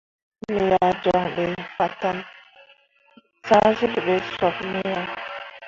Me 0.53 0.63
ah 0.85 0.91
joŋ 1.03 1.21
ɓe 1.35 1.43
fatan 1.77 2.17
zahzyilli 3.47 4.01
ɓe 4.05 4.15
sop 4.37 4.57
me 4.71 4.79
ah. 5.01 5.07